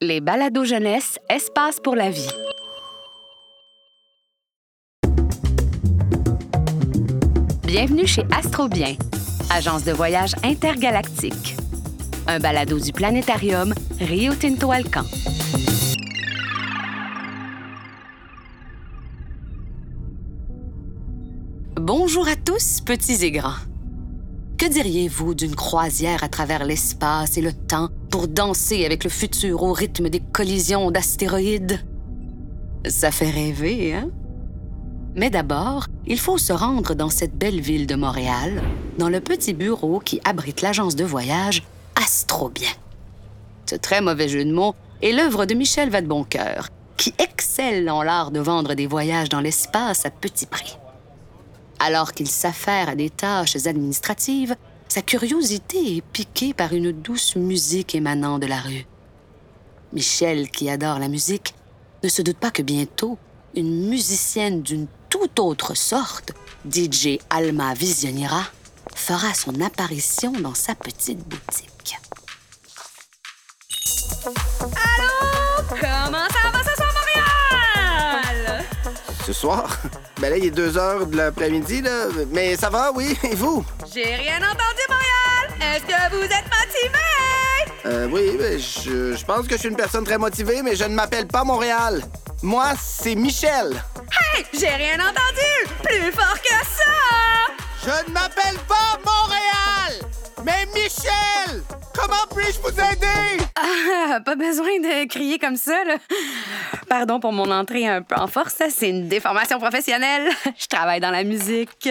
[0.00, 2.30] Les balados jeunesse, espace pour la vie.
[7.66, 8.94] Bienvenue chez Astrobien,
[9.50, 11.56] agence de voyage intergalactique.
[12.28, 15.02] Un balado du planétarium Rio Tinto Alcan.
[21.74, 23.58] Bonjour à tous, petits et grands.
[24.58, 27.88] Que diriez-vous d'une croisière à travers l'espace et le temps
[28.18, 31.78] pour danser avec le futur au rythme des collisions d'astéroïdes?
[32.84, 34.10] Ça fait rêver, hein?
[35.14, 38.60] Mais d'abord, il faut se rendre dans cette belle ville de Montréal,
[38.98, 41.62] dans le petit bureau qui abrite l'agence de voyage
[41.94, 42.72] Astrobien.
[43.66, 48.32] Ce très mauvais jeu de mots est l'œuvre de Michel Vadeboncoeur, qui excelle en l'art
[48.32, 50.76] de vendre des voyages dans l'espace à petit prix.
[51.78, 54.56] Alors qu'il s'affaire à des tâches administratives,
[54.88, 58.86] sa curiosité est piquée par une douce musique émanant de la rue.
[59.92, 61.54] Michel, qui adore la musique,
[62.02, 63.18] ne se doute pas que bientôt,
[63.54, 66.32] une musicienne d'une toute autre sorte,
[66.70, 68.44] DJ Alma Visionira,
[68.94, 71.96] fera son apparition dans sa petite boutique.
[79.28, 79.68] Ce soir?
[80.22, 82.06] Ben là, il est 2 heures de l'après-midi, là.
[82.32, 83.14] Mais ça va, oui?
[83.22, 83.62] Et vous?
[83.94, 85.74] J'ai rien entendu, Montréal!
[85.76, 87.04] Est-ce que vous êtes motivé?
[87.84, 90.84] Euh, oui, ben, je, je pense que je suis une personne très motivée, mais je
[90.84, 92.02] ne m'appelle pas Montréal.
[92.42, 93.82] Moi, c'est Michel.
[94.34, 94.46] Hey!
[94.58, 95.76] J'ai rien entendu!
[95.82, 97.52] Plus fort que ça!
[97.84, 100.10] Je ne m'appelle pas Montréal,
[100.42, 101.62] mais Michel!
[102.00, 103.44] Comment puis-je vous aider?
[103.56, 105.96] Ah, pas besoin de crier comme ça, là.
[106.88, 110.30] Pardon pour mon entrée un peu en force, c'est une déformation professionnelle.
[110.56, 111.88] Je travaille dans la musique.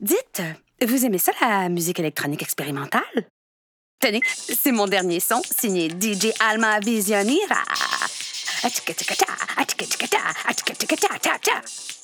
[0.00, 0.42] Dites,
[0.86, 3.02] vous aimez ça, la musique électronique expérimentale?
[4.00, 7.62] Tenez, c'est mon dernier son, signé DJ Alma Visionira.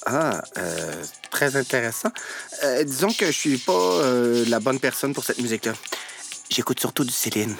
[0.04, 2.10] Ah, euh, très intéressant.
[2.64, 5.72] Euh, disons que je suis pas euh, la bonne personne pour cette musique-là.
[6.50, 7.56] J'écoute surtout du Céline.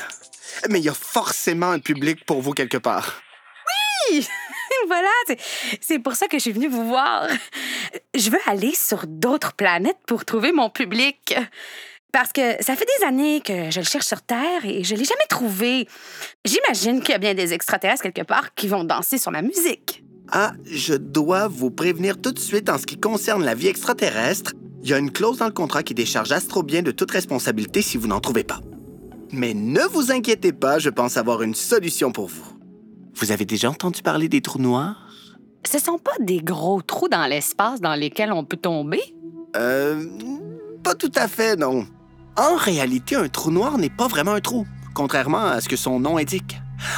[0.71, 3.21] Mais il y a forcément un public pour vous quelque part.
[4.11, 4.27] Oui!
[4.89, 5.39] voilà, c'est-
[5.81, 7.27] c'est pour ça que je suis venue vous voir.
[8.15, 11.35] Je veux aller sur d'autres planètes pour trouver mon public.
[12.13, 15.05] Parce que ça fait des années que je le cherche sur Terre et je l'ai
[15.05, 15.87] jamais trouvé.
[16.47, 20.03] J'imagine qu'il y a bien des extraterrestres quelque part qui vont danser sur ma musique.
[20.33, 24.53] Ah, je dois vous prévenir tout de suite en ce qui concerne la vie extraterrestre.
[24.83, 27.97] Il y a une clause dans le contrat qui décharge Astrobien de toute responsabilité si
[27.99, 28.61] vous n'en trouvez pas.
[29.37, 32.57] Mais ne vous inquiétez pas, je pense avoir une solution pour vous.
[33.15, 34.97] Vous avez déjà entendu parler des trous noirs?
[35.71, 39.01] Ce sont pas des gros trous dans l'espace dans lesquels on peut tomber?
[39.55, 40.07] Euh.
[40.83, 41.87] Pas tout à fait, non.
[42.39, 46.01] En réalité, un trou noir n'est pas vraiment un trou, contrairement à ce que son
[46.01, 46.57] nom indique.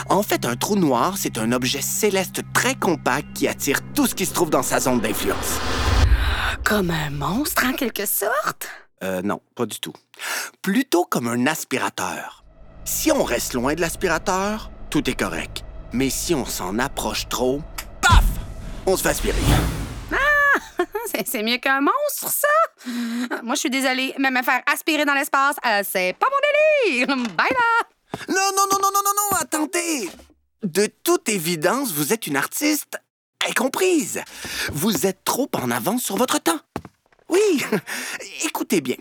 [0.09, 4.15] En fait, un trou noir, c'est un objet céleste très compact qui attire tout ce
[4.15, 5.59] qui se trouve dans sa zone d'influence.
[6.65, 8.69] Comme un monstre en quelque sorte?
[9.05, 9.93] Euh, non, pas du tout.
[10.63, 12.45] Plutôt comme un aspirateur.
[12.85, 15.65] Si on reste loin de l'aspirateur, tout est correct.
[15.93, 17.63] Mais si on s'en approche trop,
[18.01, 18.25] paf!
[18.87, 19.37] On se fait aspirer.
[21.07, 22.87] C'est- C'est mieux qu'un monstre, ça?
[23.43, 27.07] Moi, je suis désolée, mais me faire aspirer dans l'espace, euh, c'est pas mon délire.
[27.09, 27.87] Bye là!
[28.29, 30.11] Non, non, non, non, non, non, non, attendez!
[30.63, 32.99] De toute évidence, vous êtes une artiste
[33.49, 34.23] incomprise.
[34.73, 36.61] Vous êtes trop en avance sur votre temps.
[37.29, 37.63] Oui,
[38.45, 38.97] écoutez bien.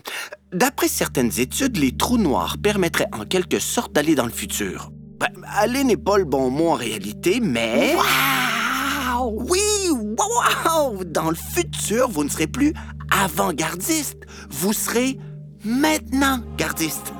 [0.52, 4.90] D'après certaines études, les trous noirs permettraient en quelque sorte d'aller dans le futur.
[5.18, 7.94] Ben, aller n'est pas le bon mot en réalité, mais...
[7.96, 9.44] Wow!
[9.48, 11.04] Oui, wow!
[11.04, 12.72] Dans le futur, vous ne serez plus
[13.10, 14.18] avant-gardiste.
[14.50, 15.18] Vous serez
[15.64, 17.12] maintenant gardiste.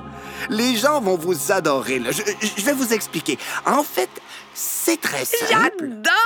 [0.51, 1.99] Les gens vont vous adorer.
[1.99, 2.13] là.
[2.13, 2.23] Je,
[2.57, 3.39] je vais vous expliquer.
[3.67, 4.11] En fait,
[4.55, 5.49] c'est très simple.
[5.81, 6.18] J'adore!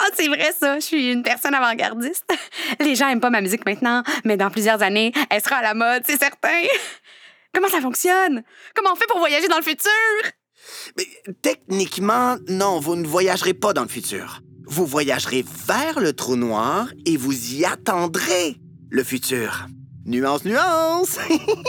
[0.00, 2.24] Ah, c'est vrai ça, je suis une personne avant-gardiste.
[2.80, 5.74] Les gens aiment pas ma musique maintenant, mais dans plusieurs années, elle sera à la
[5.74, 6.62] mode, c'est certain.
[7.54, 8.44] Comment ça fonctionne?
[8.74, 9.90] Comment on fait pour voyager dans le futur?
[10.96, 11.06] Mais
[11.42, 14.40] techniquement, non, vous ne voyagerez pas dans le futur.
[14.66, 18.56] Vous voyagerez vers le trou noir et vous y attendrez
[18.90, 19.66] le futur.
[20.04, 21.18] Nuance, nuance!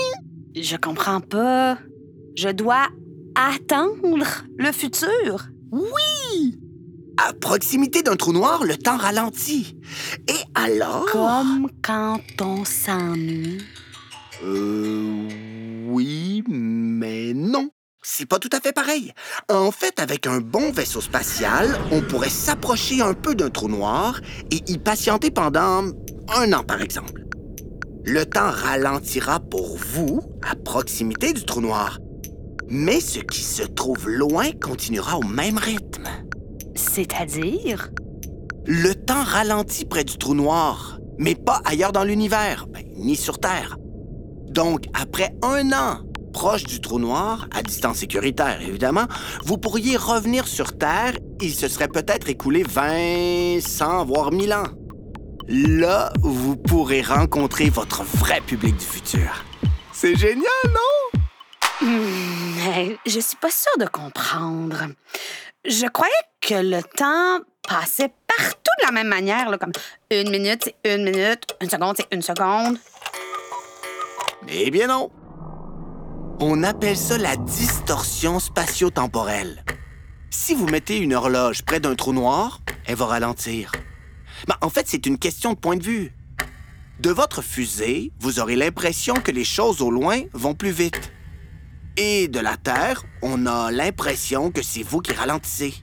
[0.55, 1.77] Je comprends pas.
[2.35, 2.87] Je dois
[3.35, 5.47] attendre le futur.
[7.27, 9.77] À proximité d'un trou noir, le temps ralentit.
[10.27, 11.05] Et alors...
[11.11, 13.61] Comme quand on s'ennuie.
[14.43, 15.27] Euh...
[15.87, 17.69] Oui, mais non.
[18.01, 19.11] C'est pas tout à fait pareil.
[19.49, 24.21] En fait, avec un bon vaisseau spatial, on pourrait s'approcher un peu d'un trou noir
[24.51, 25.83] et y patienter pendant
[26.35, 27.25] un an, par exemple.
[28.05, 31.99] Le temps ralentira pour vous à proximité du trou noir.
[32.69, 36.07] Mais ce qui se trouve loin continuera au même rythme.
[36.79, 37.89] C'est-à-dire?
[38.65, 43.39] Le temps ralentit près du trou noir, mais pas ailleurs dans l'univers, ben, ni sur
[43.39, 43.77] Terre.
[44.47, 46.01] Donc, après un an
[46.33, 49.05] proche du trou noir, à distance sécuritaire évidemment,
[49.43, 54.53] vous pourriez revenir sur Terre et il se serait peut-être écoulé 20, 100, voire 1000
[54.53, 54.67] ans.
[55.47, 59.43] Là, vous pourrez rencontrer votre vrai public du futur.
[59.91, 61.19] C'est génial, non?
[61.81, 64.87] Hmm, je suis pas sûre de comprendre.
[65.65, 69.73] Je croyais que le temps passait partout de la même manière, là, comme
[70.09, 72.77] une minute, c'est une minute, une seconde, c'est une seconde.
[74.47, 75.11] Eh bien non.
[76.39, 79.65] On appelle ça la distorsion spatio-temporelle.
[80.29, 83.73] Si vous mettez une horloge près d'un trou noir, elle va ralentir.
[84.47, 86.13] Ben, en fait, c'est une question de point de vue.
[87.01, 91.11] De votre fusée, vous aurez l'impression que les choses au loin vont plus vite.
[92.01, 95.73] Et de la Terre, on a l'impression que c'est vous qui ralentissez.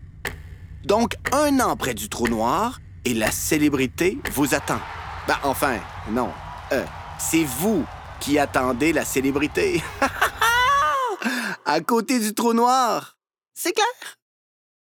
[0.82, 4.80] Donc, un an près du trou noir et la célébrité vous attend.
[5.28, 5.78] Ben, enfin,
[6.08, 6.30] non.
[6.72, 6.86] Euh,
[7.18, 7.84] c'est vous
[8.18, 9.82] qui attendez la célébrité.
[11.66, 13.18] à côté du trou noir.
[13.52, 14.16] C'est clair?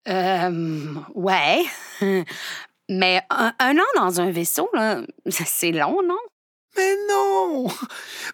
[0.09, 1.63] Euh, ouais.
[2.89, 6.19] Mais un, un an dans un vaisseau, là, c'est long, non?
[6.75, 7.68] Mais non!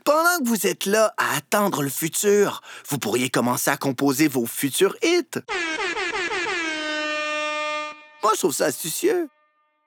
[0.05, 4.45] Pendant que vous êtes là à attendre le futur, vous pourriez commencer à composer vos
[4.45, 5.39] futurs hits.
[8.23, 9.29] Moi, je trouve ça astucieux.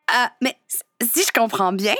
[0.08, 0.56] Ah, mais
[1.02, 1.94] si je comprends bien,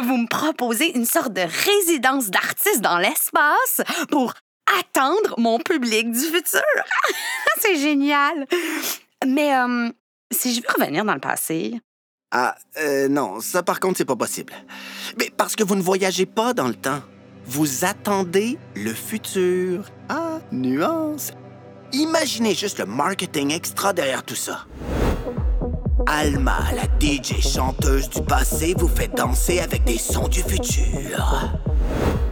[0.00, 3.80] vous me proposez une sorte de résidence d'artiste dans l'espace
[4.10, 4.34] pour
[4.80, 6.60] attendre mon public du futur.
[7.60, 8.46] c'est génial.
[9.26, 9.90] Mais euh,
[10.32, 11.80] si je veux revenir dans le passé.
[12.38, 14.52] Ah, euh, non, ça par contre, c'est pas possible.
[15.18, 17.00] Mais parce que vous ne voyagez pas dans le temps.
[17.46, 19.84] Vous attendez le futur.
[20.10, 21.32] Ah, nuance.
[21.94, 24.66] Imaginez juste le marketing extra derrière tout ça.
[26.06, 31.48] Alma, la DJ chanteuse du passé, vous fait danser avec des sons du futur.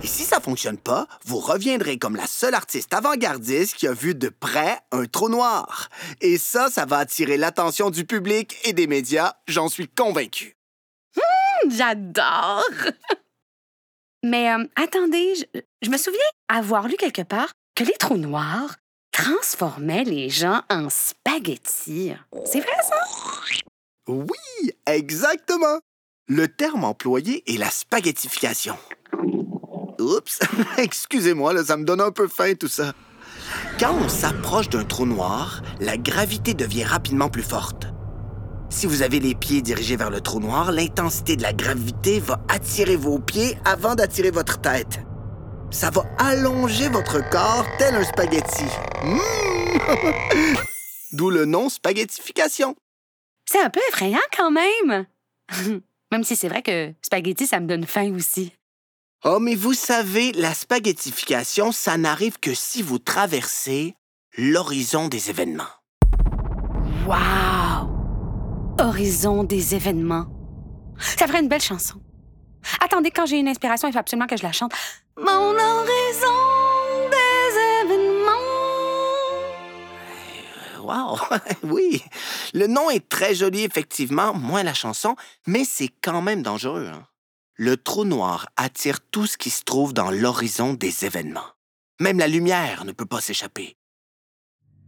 [0.04, 4.14] Et si ça fonctionne pas, vous reviendrez comme la seule artiste avant-gardiste qui a vu
[4.14, 5.88] de près un trou noir.
[6.20, 10.58] Et ça, ça va attirer l'attention du public et des médias, j'en suis convaincu.
[11.70, 12.66] J'adore!
[14.22, 16.20] Mais euh, attendez, je, je me souviens
[16.50, 18.76] avoir lu quelque part que les trous noirs
[19.10, 22.12] transformaient les gens en spaghettis.
[22.44, 23.00] C'est vrai ça?
[24.08, 25.78] Oui, exactement.
[26.28, 28.76] Le terme employé est la spaghettification.
[30.04, 30.38] Oups,
[30.78, 32.92] excusez-moi, ça me donne un peu faim tout ça.
[33.78, 37.86] Quand on s'approche d'un trou noir, la gravité devient rapidement plus forte.
[38.70, 42.40] Si vous avez les pieds dirigés vers le trou noir, l'intensité de la gravité va
[42.48, 45.00] attirer vos pieds avant d'attirer votre tête.
[45.70, 48.64] Ça va allonger votre corps tel un spaghetti.
[49.04, 49.18] Mmh!
[51.12, 52.74] D'où le nom spaghettification.
[53.46, 55.06] C'est un peu effrayant quand même.
[56.12, 58.52] même si c'est vrai que spaghetti, ça me donne faim aussi.
[59.26, 63.94] Oh, mais vous savez, la spaghettification, ça n'arrive que si vous traversez
[64.37, 65.65] l'horizon des événements.
[67.06, 67.88] Wow!
[68.79, 70.26] Horizon des événements.
[70.99, 72.03] Ça ferait une belle chanson.
[72.82, 74.73] Attendez, quand j'ai une inspiration, il faut absolument que je la chante.
[75.17, 76.29] Mon horizon
[77.11, 78.31] des événements.
[80.82, 81.19] Wow!
[81.62, 82.05] oui,
[82.53, 85.16] le nom est très joli, effectivement, moins la chanson,
[85.47, 86.90] mais c'est quand même dangereux.
[86.93, 87.07] hein.
[87.56, 91.52] Le trou noir attire tout ce qui se trouve dans l'horizon des événements.
[92.00, 93.76] Même la lumière ne peut pas s'échapper.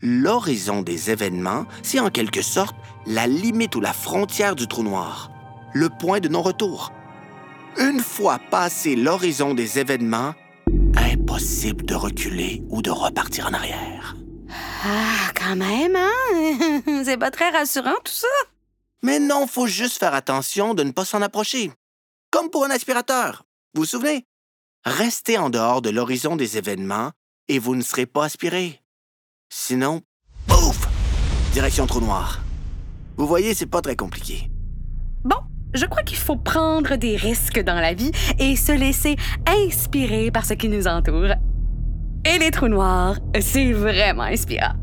[0.03, 2.75] L'horizon des événements, c'est en quelque sorte
[3.07, 5.31] la limite ou la frontière du trou noir,
[5.75, 6.93] le point de non-retour.
[7.79, 10.35] Une fois passé l'horizon des événements,
[10.97, 14.17] impossible de reculer ou de repartir en arrière.
[14.85, 16.83] Ah, quand même, hein?
[17.05, 18.27] c'est pas très rassurant tout ça.
[19.05, 21.71] Mais non, faut juste faire attention de ne pas s'en approcher.
[22.37, 23.45] Comme pour un aspirateur.
[23.73, 24.27] Vous vous souvenez?
[24.85, 27.13] Restez en dehors de l'horizon des événements
[27.49, 28.83] et vous ne serez pas aspiré.
[29.49, 30.03] Sinon,
[30.47, 30.87] pouf!
[31.55, 32.43] Direction trou noir.
[33.17, 34.51] Vous voyez, c'est pas très compliqué.
[35.25, 35.39] Bon,
[35.73, 39.17] je crois qu'il faut prendre des risques dans la vie et se laisser
[39.47, 41.37] inspirer par ce qui nous entoure.
[42.27, 44.75] Et les trous noirs, c'est vraiment inspirant.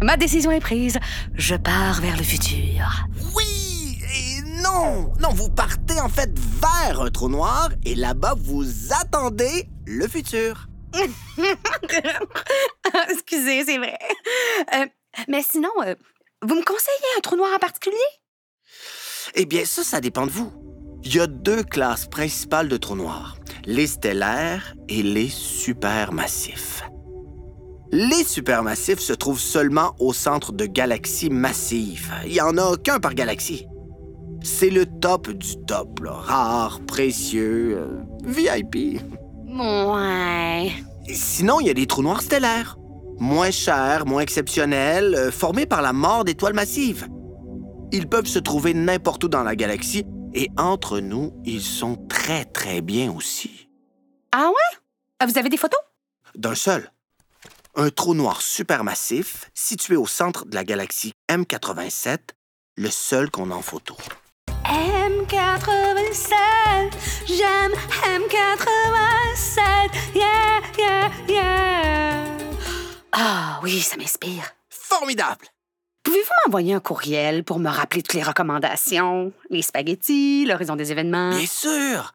[0.00, 0.96] Ma décision est prise.
[1.34, 3.08] Je pars vers le futur.
[3.34, 3.69] Oui!
[4.62, 5.12] Non!
[5.20, 8.64] Non, vous partez en fait vers un trou noir et là-bas, vous
[9.00, 10.66] attendez le futur.
[13.10, 13.98] Excusez, c'est vrai.
[14.74, 14.86] Euh,
[15.28, 15.94] mais sinon, euh,
[16.42, 17.96] vous me conseillez un trou noir en particulier?
[19.34, 20.52] Eh bien, ça, ça dépend de vous.
[21.04, 26.82] Il y a deux classes principales de trous noirs, les stellaires et les supermassifs.
[27.92, 32.12] Les supermassifs se trouvent seulement au centre de galaxies massives.
[32.24, 33.66] Il n'y en a qu'un par galaxie.
[34.42, 36.12] C'est le top du top, là.
[36.12, 39.00] rare, précieux, euh, VIP.
[39.46, 40.72] Ouais.
[41.12, 42.76] Sinon, il y a des trous noirs stellaires.
[43.18, 47.06] Moins chers, moins exceptionnels, euh, formés par la mort d'étoiles massives.
[47.92, 52.44] Ils peuvent se trouver n'importe où dans la galaxie et entre nous, ils sont très,
[52.44, 53.68] très bien aussi.
[54.32, 54.78] Ah ouais?
[55.18, 55.80] Ah, Vous avez des photos?
[56.36, 56.90] D'un seul.
[57.74, 62.18] Un trou noir supermassif situé au centre de la galaxie M87,
[62.76, 63.96] le seul qu'on a en photo.
[65.00, 66.34] M87,
[67.26, 69.58] j'aime M87,
[70.14, 72.26] yeah, yeah, yeah.
[73.12, 74.44] Ah oui, ça m'inspire.
[74.68, 75.46] Formidable!
[76.02, 81.30] Pouvez-vous m'envoyer un courriel pour me rappeler toutes les recommandations, les spaghettis, l'horizon des événements?
[81.30, 82.12] Bien sûr!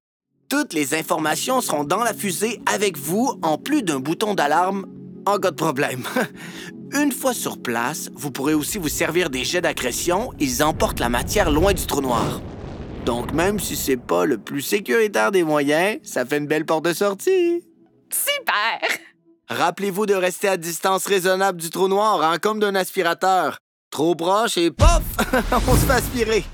[0.48, 4.86] Toutes les informations seront dans la fusée avec vous, en plus d'un bouton d'alarme
[5.26, 6.04] en cas de problème.
[6.94, 10.32] Une fois sur place, vous pourrez aussi vous servir des jets d'accrétion.
[10.40, 12.42] Ils emportent la matière loin du trou noir.
[13.06, 16.86] Donc, même si c'est pas le plus sécuritaire des moyens, ça fait une belle porte
[16.86, 17.64] de sortie.
[18.12, 18.80] Super!
[19.48, 23.60] Rappelez-vous de rester à distance raisonnable du trou noir, hein, comme d'un aspirateur.
[23.92, 25.04] Trop proche et pof!
[25.68, 26.46] On se fait aspirer.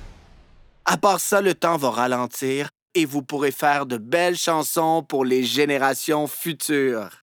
[0.83, 5.23] À part ça, le temps va ralentir et vous pourrez faire de belles chansons pour
[5.23, 7.23] les générations futures.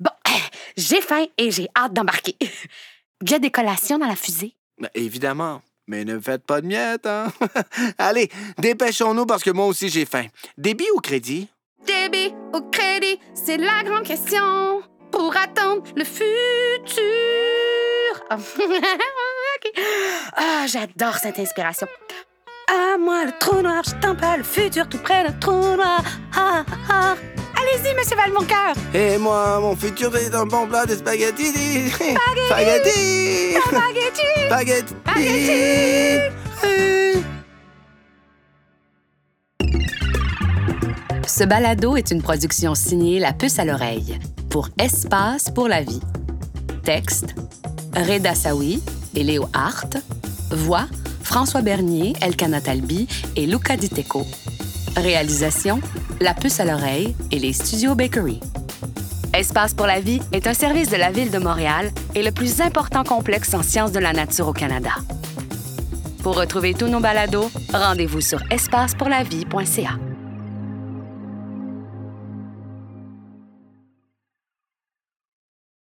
[0.00, 0.10] Bon,
[0.76, 2.36] j'ai faim et j'ai hâte d'embarquer.
[3.22, 4.54] Il y a des collations dans la fusée?
[4.78, 5.62] Ben, évidemment.
[5.90, 7.32] Mais ne faites pas de miettes, hein?
[7.98, 10.26] Allez, dépêchons-nous parce que moi aussi j'ai faim.
[10.56, 11.48] Débit ou crédit?
[11.84, 16.30] Débit ou crédit, c'est la grande question pour attendre le futur.
[18.32, 18.36] Ah.
[20.36, 21.88] Ah, j'adore cette inspiration.
[22.68, 26.04] À moi le trou noir, je t'en le futur tout près d'un trou noir.
[26.36, 27.39] Ah, ah, ah.
[27.72, 28.74] Allez-y, monsieur Valmoncoeur.
[28.94, 31.90] Et moi, mon futur est un bon plat de spaghetti.
[31.90, 33.54] Spaghetti!
[33.66, 34.22] Spaghetti.
[34.46, 34.94] Spaghetti!
[35.04, 36.34] Spaghetti!
[41.26, 46.00] Ce balado est une production signée La Puce à l'oreille pour Espace pour la vie.
[46.82, 47.34] Texte
[47.94, 48.82] Reda Sawi
[49.14, 49.96] et Léo Hart.
[50.50, 50.86] Voix
[51.22, 54.26] François Bernier, Elkana Talbi et Luca Diteko.
[54.96, 55.80] Réalisation
[56.22, 58.40] La Puce à l'oreille et les studios Bakery.
[59.32, 62.60] Espace pour la vie est un service de la Ville de Montréal et le plus
[62.60, 64.90] important complexe en sciences de la nature au Canada.
[66.22, 70.09] Pour retrouver tous nos balados, rendez-vous sur espacepourlavie.ca.